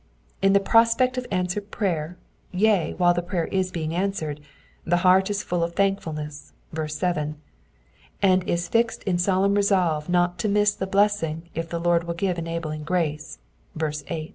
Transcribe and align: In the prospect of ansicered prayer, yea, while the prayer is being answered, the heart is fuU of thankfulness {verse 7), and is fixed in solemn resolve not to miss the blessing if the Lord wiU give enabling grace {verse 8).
In 0.41 0.53
the 0.53 0.59
prospect 0.59 1.15
of 1.19 1.27
ansicered 1.29 1.69
prayer, 1.69 2.17
yea, 2.51 2.93
while 2.97 3.13
the 3.13 3.21
prayer 3.21 3.45
is 3.45 3.69
being 3.69 3.93
answered, 3.93 4.41
the 4.83 4.97
heart 5.05 5.29
is 5.29 5.43
fuU 5.43 5.63
of 5.63 5.75
thankfulness 5.75 6.53
{verse 6.73 6.95
7), 6.95 7.35
and 8.19 8.43
is 8.49 8.67
fixed 8.67 9.03
in 9.03 9.19
solemn 9.19 9.53
resolve 9.53 10.09
not 10.09 10.39
to 10.39 10.49
miss 10.49 10.73
the 10.73 10.87
blessing 10.87 11.43
if 11.53 11.69
the 11.69 11.79
Lord 11.79 12.07
wiU 12.07 12.17
give 12.17 12.39
enabling 12.39 12.81
grace 12.83 13.37
{verse 13.75 14.03
8). 14.07 14.29